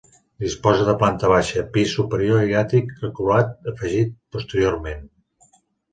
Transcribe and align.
Disposa 0.43 0.85
de 0.87 0.95
planta 1.01 1.27
baixa, 1.33 1.65
pis 1.75 1.93
superior 1.99 2.47
i 2.53 2.57
àtic 2.63 2.89
reculat 3.05 3.71
afegit 3.73 4.19
posteriorment. 4.37 5.09